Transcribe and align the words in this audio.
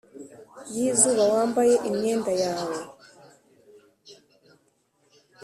y'izuba 0.75 1.23
wambaye 1.33 1.73
imyenda 1.89 2.31
yawe. 2.43 2.77